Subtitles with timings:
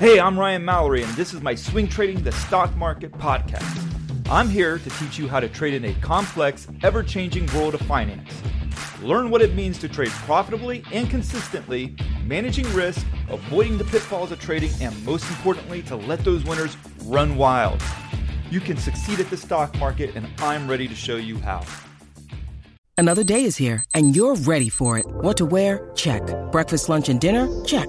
[0.00, 3.80] Hey, I'm Ryan Mallory, and this is my Swing Trading the Stock Market podcast.
[4.28, 7.80] I'm here to teach you how to trade in a complex, ever changing world of
[7.82, 8.42] finance.
[9.02, 11.94] Learn what it means to trade profitably and consistently,
[12.26, 17.36] managing risk, avoiding the pitfalls of trading, and most importantly, to let those winners run
[17.36, 17.80] wild.
[18.50, 21.64] You can succeed at the stock market, and I'm ready to show you how.
[22.98, 25.06] Another day is here, and you're ready for it.
[25.06, 25.92] What to wear?
[25.94, 26.20] Check.
[26.50, 27.46] Breakfast, lunch, and dinner?
[27.64, 27.88] Check.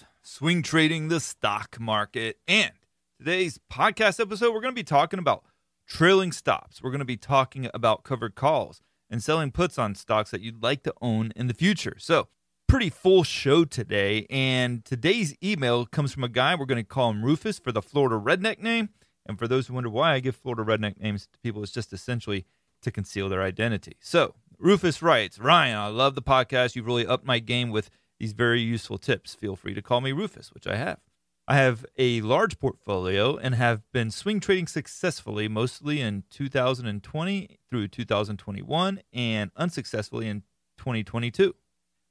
[0.23, 2.37] swing trading the stock market.
[2.47, 2.71] And
[3.17, 5.43] today's podcast episode, we're going to be talking about
[5.87, 6.81] trailing stops.
[6.81, 10.63] We're going to be talking about covered calls and selling puts on stocks that you'd
[10.63, 11.95] like to own in the future.
[11.97, 12.27] So,
[12.67, 14.25] pretty full show today.
[14.29, 17.81] And today's email comes from a guy, we're going to call him Rufus for the
[17.81, 18.89] Florida Redneck name.
[19.25, 21.93] And for those who wonder why I give Florida Redneck names to people, it's just
[21.93, 22.45] essentially
[22.81, 23.97] to conceal their identity.
[23.99, 26.75] So, Rufus writes Ryan, I love the podcast.
[26.75, 27.89] You've really upped my game with
[28.21, 29.33] these very useful tips.
[29.33, 30.99] Feel free to call me Rufus, which I have.
[31.47, 37.87] I have a large portfolio and have been swing trading successfully mostly in 2020 through
[37.87, 40.43] 2021 and unsuccessfully in
[40.77, 41.55] 2022.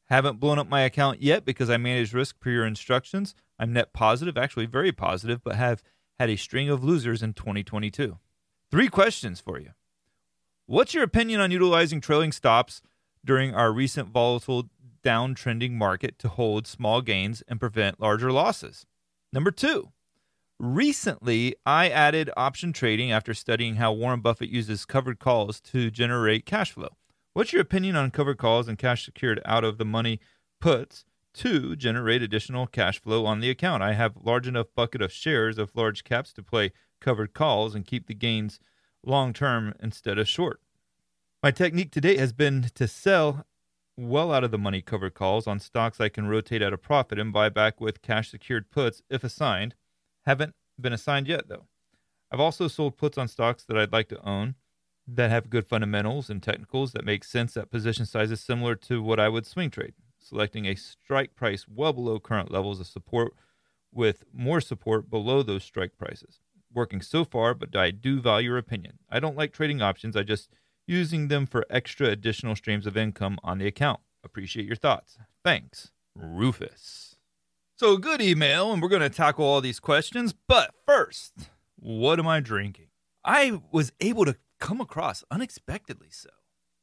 [0.07, 3.37] Haven't blown up my account yet because I manage risk per your instructions.
[3.57, 5.81] I'm net positive, actually very positive, but have
[6.19, 8.19] had a string of losers in 2022.
[8.69, 9.71] Three questions for you.
[10.67, 12.83] What's your opinion on utilizing trailing stops
[13.25, 14.69] during our recent volatile
[15.05, 18.87] downtrending market to hold small gains and prevent larger losses.
[19.33, 19.93] Number two,
[20.59, 26.47] recently I added option trading after studying how Warren Buffett uses covered calls to generate
[26.47, 26.97] cash flow.
[27.33, 30.21] What's your opinion on covered calls and cash secured out of the money
[30.61, 33.83] puts to generate additional cash flow on the account?
[33.83, 37.87] I have large enough bucket of shares of large caps to play covered calls and
[37.87, 38.59] keep the gains
[39.05, 40.61] long term instead of short.
[41.43, 43.47] My technique to date has been to sell
[44.01, 47.19] well out of the money covered calls on stocks I can rotate at a profit
[47.19, 49.75] and buy back with cash secured puts if assigned.
[50.25, 51.67] Haven't been assigned yet, though.
[52.33, 54.55] I've also sold puts on stocks that I'd like to own
[55.07, 59.19] that have good fundamentals and technicals that make sense at position sizes similar to what
[59.19, 63.35] I would swing trade, selecting a strike price well below current levels of support
[63.93, 66.41] with more support below those strike prices.
[66.73, 68.99] Working so far, but I do value your opinion.
[69.11, 70.17] I don't like trading options.
[70.17, 70.51] I just
[70.91, 74.01] using them for extra additional streams of income on the account.
[74.25, 75.17] Appreciate your thoughts.
[75.45, 77.17] Thanks, Rufus.
[77.77, 80.35] So, good email, and we're going to tackle all these questions.
[80.47, 81.33] But first,
[81.77, 82.89] what am I drinking?
[83.25, 86.29] I was able to come across, unexpectedly so,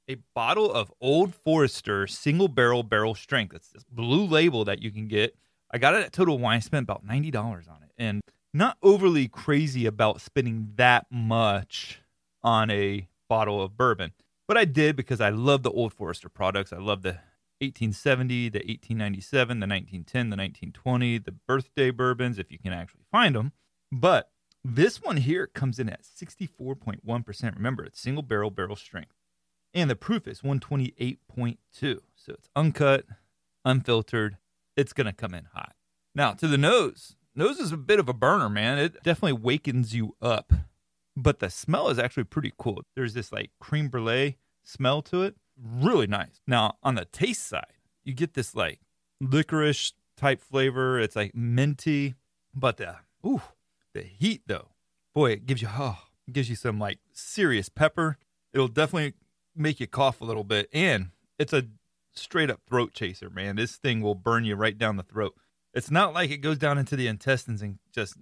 [0.09, 3.53] a bottle of Old Forester single barrel barrel strength.
[3.53, 5.35] It's this blue label that you can get.
[5.69, 7.35] I got it at Total Wine, spent about $90
[7.69, 8.21] on it, and
[8.53, 12.01] not overly crazy about spending that much
[12.41, 14.13] on a bottle of bourbon.
[14.47, 16.71] But I did because I love the Old Forester products.
[16.71, 17.19] I love the
[17.59, 23.35] 1870, the 1897, the 1910, the 1920, the birthday bourbons, if you can actually find
[23.35, 23.51] them.
[23.91, 24.31] But
[24.63, 27.55] this one here comes in at 64.1%.
[27.55, 29.15] Remember, it's single barrel barrel strength.
[29.73, 31.57] And the proof is 128.2.
[31.71, 33.05] So it's uncut,
[33.65, 34.37] unfiltered.
[34.75, 35.75] It's going to come in hot.
[36.15, 37.15] Now, to the nose.
[37.35, 38.77] Nose is a bit of a burner, man.
[38.79, 40.53] It definitely wakens you up
[41.17, 42.83] but the smell is actually pretty cool.
[42.95, 46.39] There's this like creme brulee smell to it, really nice.
[46.45, 47.73] Now, on the taste side,
[48.05, 48.79] you get this like
[49.19, 50.99] licorice type flavor.
[50.99, 52.13] It's like minty,
[52.53, 53.41] but the ooh,
[53.93, 54.69] the heat though,
[55.15, 55.97] boy, it gives you oh,
[56.27, 58.17] it gives you some like serious pepper.
[58.53, 59.13] It'll definitely
[59.55, 61.09] make you cough a little bit, and
[61.39, 61.65] it's a
[62.13, 63.55] straight up throat chaser, man.
[63.55, 65.33] This thing will burn you right down the throat.
[65.73, 68.15] It's not like it goes down into the intestines and just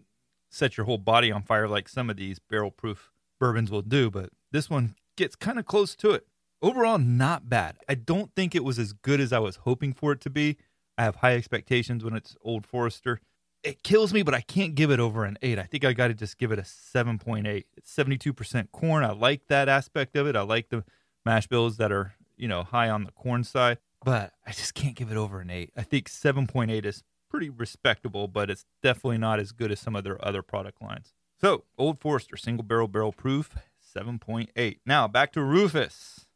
[0.55, 4.09] set your whole body on fire like some of these barrel proof bourbons will do,
[4.09, 6.25] but this one gets kind of close to it.
[6.61, 7.75] overall, not bad.
[7.89, 10.57] I don't think it was as good as I was hoping for it to be.
[10.97, 13.19] I have high expectations when it's Old Forester.
[13.63, 15.59] It kills me, but I can't give it over an eight.
[15.59, 17.65] I think I got to just give it a 7.8.
[17.75, 19.03] It's 72% corn.
[19.03, 20.35] I like that aspect of it.
[20.35, 20.85] I like the
[21.25, 24.95] mash bills that are, you know, high on the corn side, but I just can't
[24.95, 25.71] give it over an eight.
[25.75, 27.03] I think 7.8 is
[27.35, 31.13] pretty respectable, but it's definitely not as good as some of their other product lines.
[31.41, 33.57] So, Old Forester single barrel barrel proof
[33.93, 34.77] 7.8.
[34.85, 36.27] Now, back to Rufus.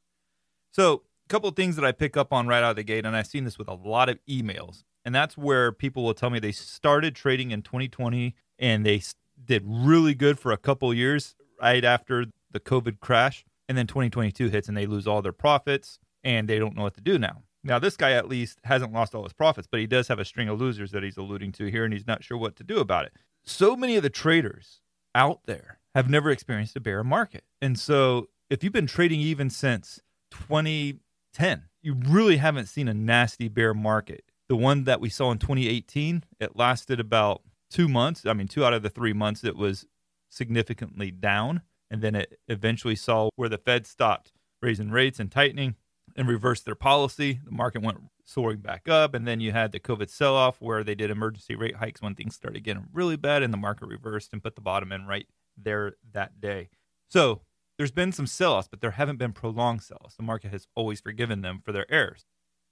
[0.72, 3.06] So, a couple of things that I pick up on right out of the gate,
[3.06, 6.30] and I've seen this with a lot of emails, and that's where people will tell
[6.30, 9.02] me they started trading in 2020 and they
[9.46, 13.46] did really good for a couple years right after the COVID crash.
[13.70, 16.96] And then 2022 hits and they lose all their profits and they don't know what
[16.96, 17.44] to do now.
[17.64, 20.26] Now, this guy at least hasn't lost all his profits, but he does have a
[20.26, 22.80] string of losers that he's alluding to here, and he's not sure what to do
[22.80, 23.14] about it.
[23.44, 24.82] So many of the traders
[25.14, 27.44] out there have never experienced a bear market.
[27.62, 30.02] And so, if you've been trading even since
[30.32, 34.24] 2010, you really haven't seen a nasty bear market.
[34.48, 38.26] The one that we saw in 2018, it lasted about two months.
[38.26, 39.86] I mean, two out of the three months, it was
[40.30, 41.62] significantly down.
[41.92, 44.32] And then it eventually saw where the Fed stopped
[44.62, 45.76] raising rates and tightening
[46.20, 47.40] and reversed their policy.
[47.46, 49.14] The market went soaring back up.
[49.14, 52.14] And then you had the COVID sell off where they did emergency rate hikes when
[52.14, 55.28] things started getting really bad and the market reversed and put the bottom in right
[55.58, 56.70] there that day.
[57.08, 57.42] So
[57.78, 60.16] there's been some sell offs, but there haven't been prolonged sell offs.
[60.16, 62.26] The market has always forgiven them for their errors.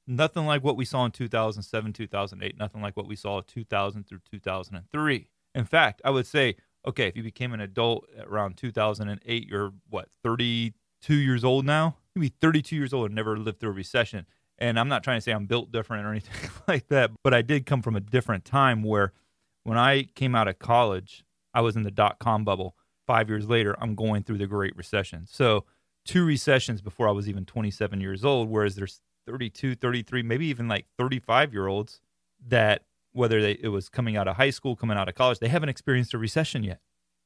[0.05, 4.03] Nothing like what we saw in 2007, 2008, nothing like what we saw in 2000
[4.03, 5.29] through 2003.
[5.55, 10.09] In fact, I would say, okay, if you became an adult around 2008, you're what,
[10.21, 11.95] 32 years old now?
[12.18, 14.25] You'd be 32 years old and never lived through a recession.
[14.58, 17.44] And I'm not trying to say I'm built different or anything like that, but I
[17.44, 19.14] did come from a different time where
[19.64, 21.24] when I came out of college,
[21.54, 22.75] I was in the dot com bubble.
[23.06, 25.28] Five years later, I'm going through the Great Recession.
[25.30, 25.66] So,
[26.06, 30.68] two recessions before I was even 27 years old, whereas there's 32, 33, maybe even
[30.68, 32.02] like 35 year olds
[32.48, 32.84] that
[33.14, 35.69] whether they, it was coming out of high school, coming out of college, they haven't
[35.69, 36.80] experienced a recession yet.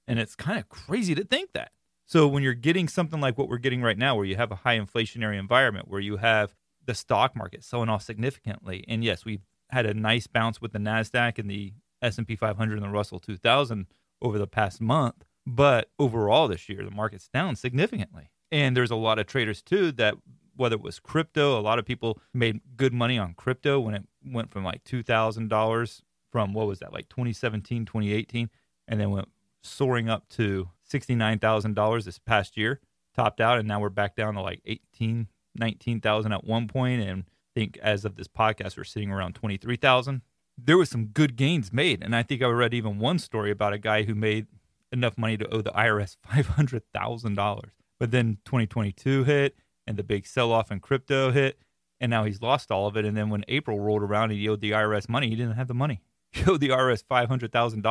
[0.07, 1.71] And it's kind of crazy to think that.
[2.11, 4.55] So when you're getting something like what we're getting right now, where you have a
[4.55, 6.53] high inflationary environment, where you have
[6.85, 10.77] the stock market selling off significantly, and yes, we've had a nice bounce with the
[10.77, 11.71] Nasdaq and the
[12.01, 13.87] S&P 500 and the Russell 2000
[14.21, 18.29] over the past month, but overall this year the market's down significantly.
[18.51, 20.15] And there's a lot of traders too that
[20.57, 24.03] whether it was crypto, a lot of people made good money on crypto when it
[24.21, 28.49] went from like $2,000 from what was that, like 2017, 2018,
[28.89, 29.29] and then went
[29.63, 32.79] soaring up to $69,000 this past year,
[33.15, 37.23] topped out, and now we're back down to like 18, 19,000 at one point, and
[37.23, 40.21] I think as of this podcast, we're sitting around 23,000.
[40.57, 43.73] There was some good gains made, and I think I read even one story about
[43.73, 44.47] a guy who made
[44.91, 47.61] enough money to owe the IRS $500,000.
[47.99, 49.55] But then 2022 hit,
[49.87, 51.59] and the big sell off in crypto hit,
[51.99, 53.05] and now he's lost all of it.
[53.05, 55.73] And then when April rolled around he owed the IRS money, he didn't have the
[55.73, 56.01] money.
[56.33, 57.83] He owed the IRS $500,000 and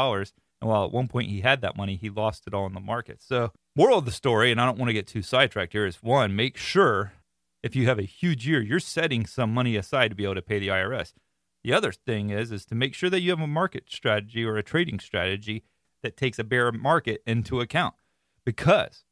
[0.69, 3.23] while at one point he had that money, he lost it all in the market.
[3.23, 6.03] So, moral of the story, and I don't want to get too sidetracked here, is
[6.03, 7.13] one, make sure
[7.63, 10.43] if you have a huge year, you're setting some money aside to be able to
[10.43, 11.13] pay the IRS.
[11.63, 14.57] The other thing is is to make sure that you have a market strategy or
[14.57, 15.65] a trading strategy
[16.03, 17.95] that takes a bear market into account.
[18.45, 19.05] Because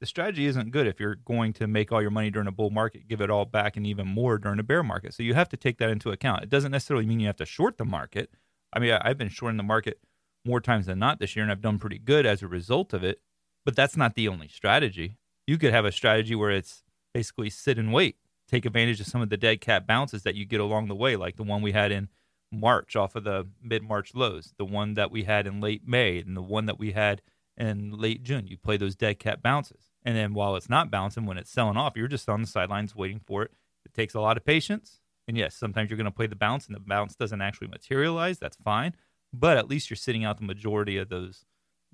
[0.00, 2.70] the strategy isn't good if you're going to make all your money during a bull
[2.70, 5.14] market, give it all back and even more during a bear market.
[5.14, 6.42] So you have to take that into account.
[6.42, 8.30] It doesn't necessarily mean you have to short the market.
[8.72, 9.98] I mean, I've been shorting the market
[10.46, 13.04] more times than not this year, and I've done pretty good as a result of
[13.04, 13.20] it.
[13.64, 15.18] But that's not the only strategy.
[15.46, 18.16] You could have a strategy where it's basically sit and wait,
[18.48, 21.16] take advantage of some of the dead cat bounces that you get along the way,
[21.16, 22.08] like the one we had in
[22.52, 26.18] March off of the mid March lows, the one that we had in late May,
[26.18, 27.22] and the one that we had
[27.56, 28.46] in late June.
[28.46, 29.90] You play those dead cat bounces.
[30.04, 32.94] And then while it's not bouncing, when it's selling off, you're just on the sidelines
[32.94, 33.50] waiting for it.
[33.84, 35.00] It takes a lot of patience.
[35.26, 38.38] And yes, sometimes you're going to play the bounce and the bounce doesn't actually materialize.
[38.38, 38.94] That's fine
[39.38, 41.44] but at least you're sitting out the majority of those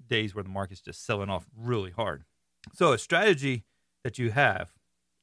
[0.07, 2.25] days where the market's just selling off really hard.
[2.73, 3.65] So a strategy
[4.05, 4.73] that you have,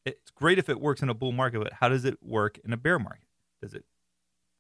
[0.06, 2.74] it's great if it works in a bull market, but how does it work in
[2.74, 3.28] a bear market?
[3.62, 3.86] Does it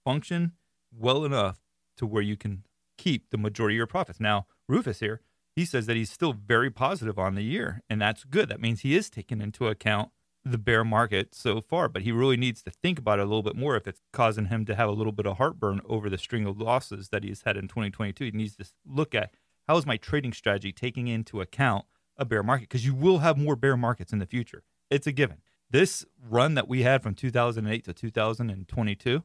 [0.04, 0.54] function
[0.92, 1.60] well enough
[1.98, 2.64] to where you can
[2.98, 4.20] keep the majority of your profits?
[4.20, 5.22] Now, Rufus here,
[5.56, 8.50] he says that he's still very positive on the year, and that's good.
[8.50, 10.12] That means he is taking into account
[10.46, 13.44] the bear market so far, but he really needs to think about it a little
[13.44, 16.18] bit more if it's causing him to have a little bit of heartburn over the
[16.18, 18.26] string of losses that he's had in 2022.
[18.26, 19.34] He needs to look at
[19.68, 21.86] how is my trading strategy taking into account
[22.18, 24.64] a bear market because you will have more bear markets in the future.
[24.90, 25.38] It's a given.
[25.70, 29.24] This run that we had from 2008 to 2022,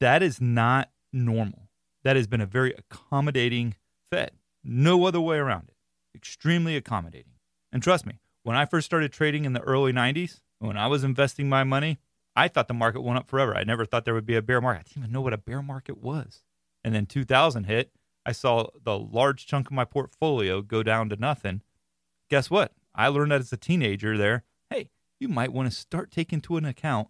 [0.00, 1.68] that is not normal.
[2.02, 3.76] That has been a very accommodating
[4.10, 4.32] Fed.
[4.64, 5.76] No other way around it.
[6.14, 7.32] Extremely accommodating.
[7.72, 11.04] And trust me, when I first started trading in the early 90s, When I was
[11.04, 11.98] investing my money,
[12.34, 13.56] I thought the market went up forever.
[13.56, 14.80] I never thought there would be a bear market.
[14.80, 16.42] I didn't even know what a bear market was.
[16.84, 17.92] And then 2000 hit.
[18.24, 21.62] I saw the large chunk of my portfolio go down to nothing.
[22.28, 22.72] Guess what?
[22.94, 26.56] I learned that as a teenager there, hey, you might want to start taking into
[26.56, 27.08] an account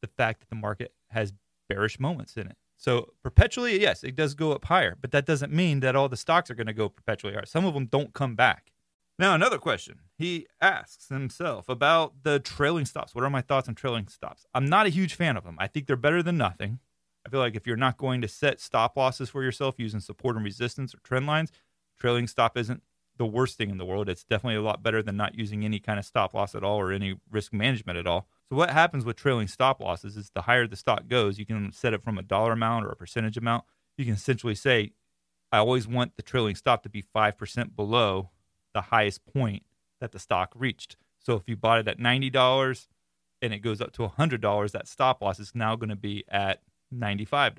[0.00, 1.32] the fact that the market has
[1.68, 2.56] bearish moments in it.
[2.76, 6.16] So perpetually, yes, it does go up higher, but that doesn't mean that all the
[6.16, 7.46] stocks are going to go perpetually higher.
[7.46, 8.72] Some of them don't come back.
[9.18, 10.00] Now, another question.
[10.18, 13.14] He asks himself about the trailing stops.
[13.14, 14.44] What are my thoughts on trailing stops?
[14.54, 15.56] I'm not a huge fan of them.
[15.58, 16.80] I think they're better than nothing.
[17.26, 20.36] I feel like if you're not going to set stop losses for yourself using support
[20.36, 21.50] and resistance or trend lines,
[21.98, 22.82] trailing stop isn't
[23.16, 24.10] the worst thing in the world.
[24.10, 26.78] It's definitely a lot better than not using any kind of stop loss at all
[26.78, 28.28] or any risk management at all.
[28.50, 31.72] So what happens with trailing stop losses is the higher the stock goes, you can
[31.72, 33.64] set it from a dollar amount or a percentage amount.
[33.96, 34.92] You can essentially say,
[35.50, 38.30] I always want the trailing stop to be 5% below
[38.76, 39.62] the highest point
[40.00, 40.98] that the stock reached.
[41.18, 42.86] So if you bought it at $90
[43.40, 46.60] and it goes up to $100, that stop loss is now going to be at
[46.94, 47.56] $95.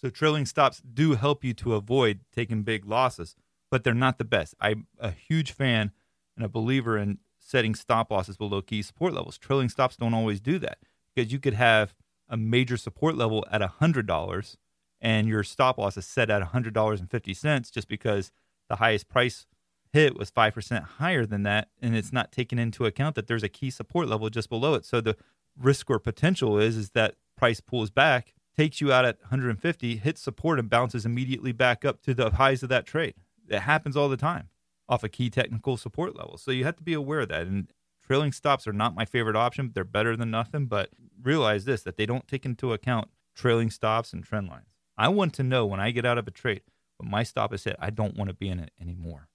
[0.00, 3.36] So trailing stops do help you to avoid taking big losses,
[3.70, 4.54] but they're not the best.
[4.58, 5.90] I'm a huge fan
[6.34, 9.36] and a believer in setting stop losses below key support levels.
[9.36, 10.78] Trailing stops don't always do that
[11.14, 11.94] because you could have
[12.26, 14.56] a major support level at $100
[14.98, 18.32] and your stop loss is set at $100.50 just because
[18.70, 19.46] the highest price
[19.92, 23.48] hit was 5% higher than that and it's not taken into account that there's a
[23.48, 24.84] key support level just below it.
[24.84, 25.16] So the
[25.58, 30.20] risk or potential is is that price pulls back, takes you out at 150, hits
[30.20, 33.14] support and bounces immediately back up to the highs of that trade.
[33.48, 34.48] It happens all the time
[34.88, 36.36] off a key technical support level.
[36.38, 37.46] So you have to be aware of that.
[37.46, 37.72] And
[38.04, 39.72] trailing stops are not my favorite option.
[39.74, 40.90] They're better than nothing, but
[41.22, 44.66] realize this that they don't take into account trailing stops and trend lines.
[44.96, 46.62] I want to know when I get out of a trade,
[46.98, 49.28] when my stop is hit, I don't want to be in it anymore.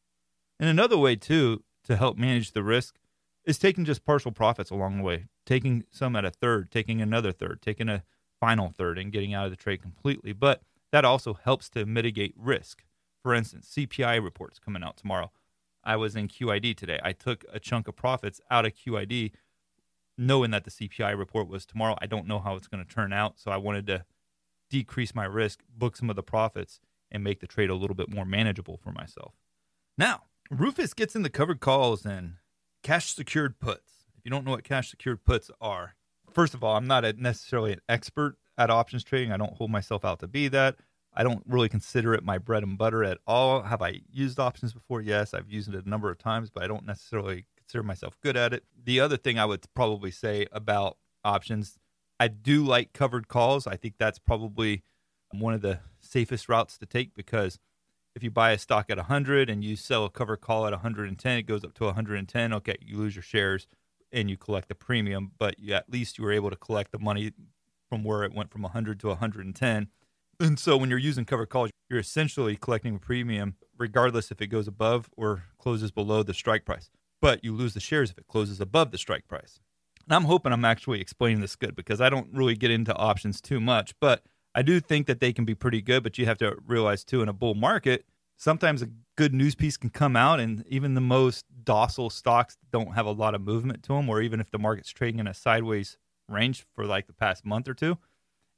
[0.59, 2.97] And another way too to help manage the risk
[3.45, 7.31] is taking just partial profits along the way, taking some at a third, taking another
[7.31, 8.03] third, taking a
[8.39, 10.33] final third, and getting out of the trade completely.
[10.33, 10.61] But
[10.91, 12.83] that also helps to mitigate risk.
[13.23, 15.31] For instance, CPI reports coming out tomorrow.
[15.83, 16.99] I was in QID today.
[17.03, 19.31] I took a chunk of profits out of QID,
[20.17, 21.97] knowing that the CPI report was tomorrow.
[22.01, 24.05] I don't know how it's going to turn out, so I wanted to
[24.69, 28.13] decrease my risk, book some of the profits, and make the trade a little bit
[28.13, 29.33] more manageable for myself.
[29.97, 32.35] Now, Rufus gets in the covered calls and
[32.83, 34.05] cash secured puts.
[34.17, 35.95] If you don't know what cash secured puts are,
[36.31, 39.31] first of all, I'm not a, necessarily an expert at options trading.
[39.31, 40.75] I don't hold myself out to be that.
[41.13, 43.63] I don't really consider it my bread and butter at all.
[43.63, 45.01] Have I used options before?
[45.01, 48.37] Yes, I've used it a number of times, but I don't necessarily consider myself good
[48.37, 48.63] at it.
[48.81, 51.77] The other thing I would probably say about options,
[52.19, 53.67] I do like covered calls.
[53.67, 54.83] I think that's probably
[55.31, 57.59] one of the safest routes to take because
[58.17, 61.37] if you buy a stock at 100 and you sell a cover call at 110,
[61.37, 62.53] it goes up to 110.
[62.53, 63.67] Okay, you lose your shares
[64.11, 66.99] and you collect the premium, but you, at least you were able to collect the
[66.99, 67.31] money
[67.89, 69.87] from where it went from 100 to 110
[70.39, 74.47] and so when you're using cover calls, you're essentially collecting a premium regardless if it
[74.47, 76.89] goes above or closes below the strike price.
[77.21, 79.59] But you lose the shares if it closes above the strike price.
[80.05, 83.41] And I'm hoping I'm actually explaining this good because I don't really get into options
[83.41, 84.23] too much, but
[84.57, 86.01] I do think that they can be pretty good.
[86.01, 88.05] But you have to realize too, in a bull market,
[88.37, 92.95] sometimes a good news piece can come out, and even the most docile stocks don't
[92.95, 95.33] have a lot of movement to them, or even if the market's trading in a
[95.33, 97.99] sideways range for like the past month or two,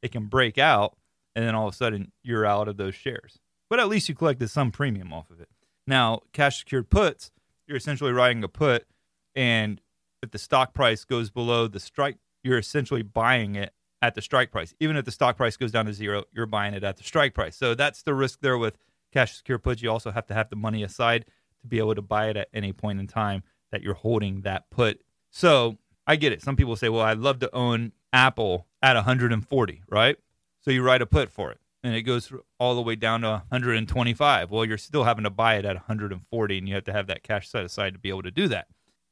[0.01, 0.95] it can break out
[1.35, 3.39] and then all of a sudden you're out of those shares.
[3.69, 5.49] But at least you collected some premium off of it.
[5.85, 7.31] Now, cash secured puts,
[7.67, 8.87] you're essentially writing a put,
[9.35, 9.81] and
[10.23, 14.51] if the stock price goes below the strike, you're essentially buying it at the strike
[14.51, 14.73] price.
[14.79, 17.33] Even if the stock price goes down to zero, you're buying it at the strike
[17.33, 17.55] price.
[17.55, 18.77] So that's the risk there with
[19.11, 19.81] cash secure puts.
[19.81, 21.25] You also have to have the money aside
[21.61, 24.69] to be able to buy it at any point in time that you're holding that
[24.69, 25.01] put.
[25.29, 25.77] So
[26.07, 26.41] I get it.
[26.41, 30.17] Some people say, well, I'd love to own Apple at 140, right?
[30.61, 33.29] So you write a put for it and it goes all the way down to
[33.49, 34.51] 125.
[34.51, 37.23] Well, you're still having to buy it at 140 and you have to have that
[37.23, 38.67] cash set aside to be able to do that.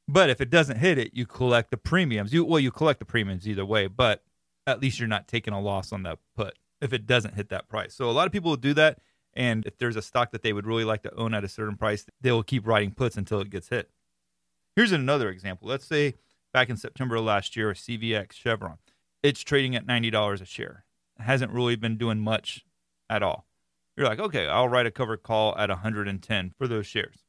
[0.06, 2.32] But if it doesn't hit it, you collect the premiums.
[2.32, 4.22] You well, you collect the premiums either way, but
[4.68, 7.68] at least you're not taking a loss on that put if it doesn't hit that
[7.68, 7.94] price.
[7.94, 8.98] So a lot of people will do that
[9.34, 11.76] and if there's a stock that they would really like to own at a certain
[11.76, 13.90] price, they will keep writing puts until it gets hit.
[14.74, 15.68] Here's another example.
[15.68, 16.14] Let's say
[16.52, 18.78] back in September of last year, CVX Chevron.
[19.22, 20.84] It's trading at $90 a share
[21.20, 22.64] hasn't really been doing much
[23.10, 23.46] at all.
[23.96, 27.24] You're like, okay, I'll write a cover call at 110 for those shares.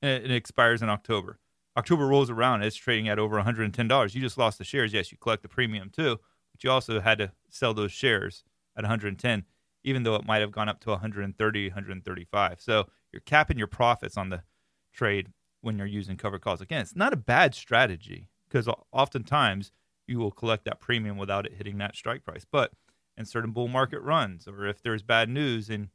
[0.00, 1.38] It, it expires in October.
[1.76, 4.14] October rolls around, it's trading at over $110.
[4.14, 4.92] You just lost the shares.
[4.92, 6.20] Yes, you collect the premium too,
[6.54, 8.44] but you also had to sell those shares
[8.76, 9.44] at 110,
[9.82, 12.60] even though it might have gone up to 130, 135.
[12.60, 14.42] So you're capping your profits on the
[14.92, 15.32] trade
[15.62, 16.60] when you're using cover calls.
[16.60, 19.72] Again, it's not a bad strategy because oftentimes
[20.06, 22.46] you will collect that premium without it hitting that strike price.
[22.50, 22.72] But
[23.16, 25.88] in certain bull market runs, or if there's bad news and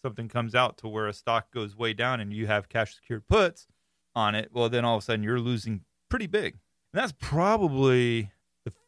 [0.00, 3.26] something comes out to where a stock goes way down and you have cash secured
[3.28, 3.66] puts
[4.14, 6.54] on it, well, then all of a sudden you're losing pretty big.
[6.92, 8.30] And that's probably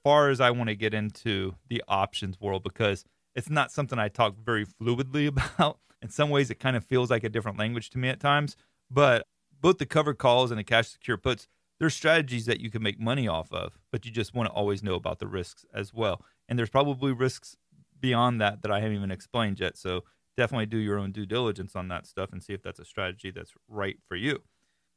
[0.03, 4.09] far as I want to get into the options world because it's not something I
[4.09, 5.79] talk very fluidly about.
[6.01, 8.57] In some ways, it kind of feels like a different language to me at times.
[8.91, 9.27] But
[9.61, 12.99] both the covered calls and the cash secure puts, there's strategies that you can make
[12.99, 16.25] money off of, but you just want to always know about the risks as well.
[16.49, 17.57] And there's probably risks
[18.01, 19.77] beyond that that I haven't even explained yet.
[19.77, 20.05] So
[20.37, 23.31] definitely do your own due diligence on that stuff and see if that's a strategy
[23.31, 24.43] that's right for you.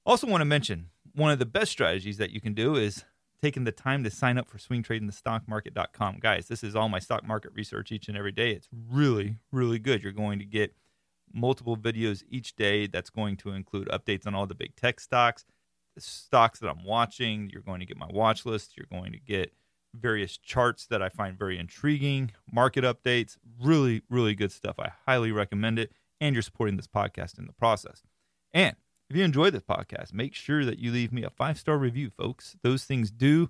[0.06, 3.06] Also, want to mention one of the best strategies that you can do is
[3.42, 6.20] taking the time to sign up for swingtradingthestockmarket.com.
[6.20, 8.52] Guys, this is all my stock market research each and every day.
[8.52, 10.04] It's really, really good.
[10.04, 10.76] You're going to get
[11.34, 15.46] multiple videos each day that's going to include updates on all the big tech stocks,
[15.96, 17.50] the stocks that I'm watching.
[17.52, 18.78] You're going to get my watch list.
[18.78, 19.54] You're going to get
[19.94, 24.76] various charts that I find very intriguing, market updates, really, really good stuff.
[24.80, 25.92] I highly recommend it.
[26.20, 28.04] And you're supporting this podcast in the process.
[28.54, 28.76] And
[29.12, 32.10] if you enjoy this podcast, make sure that you leave me a five star review,
[32.10, 32.56] folks.
[32.64, 33.50] Those things do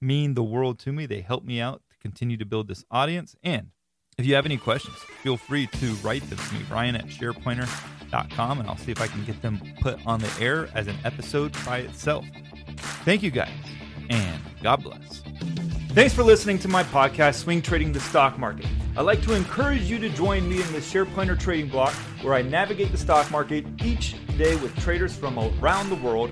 [0.00, 1.04] mean the world to me.
[1.04, 3.36] They help me out to continue to build this audience.
[3.42, 3.72] And
[4.16, 8.60] if you have any questions, feel free to write them to me, Ryan at shareplanner.com,
[8.60, 11.54] and I'll see if I can get them put on the air as an episode
[11.66, 12.24] by itself.
[13.04, 13.52] Thank you guys,
[14.08, 15.22] and God bless.
[15.90, 18.66] Thanks for listening to my podcast, Swing Trading the Stock Market.
[18.96, 21.92] I'd like to encourage you to join me in the SharePlanner trading block
[22.22, 26.30] where I navigate the stock market each day with traders from around the world.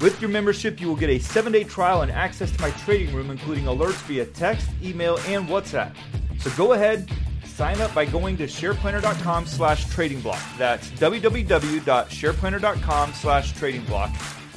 [0.00, 3.14] With your membership, you will get a seven day trial and access to my trading
[3.14, 5.94] room, including alerts via text, email, and WhatsApp.
[6.38, 7.08] So go ahead,
[7.44, 10.40] sign up by going to shareplanner.com slash trading block.
[10.56, 14.10] That's www.shareplanner.com slash trading block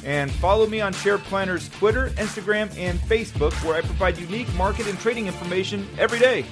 [0.04, 4.98] and follow me on SharePlanner's Twitter, Instagram, and Facebook, where I provide unique market and
[4.98, 6.44] trading information every day.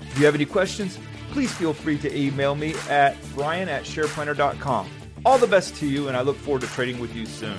[0.00, 0.98] If you have any questions,
[1.30, 5.01] please feel free to email me at ryan at shareplanner.com.
[5.24, 7.58] All the best to you, and I look forward to trading with you soon.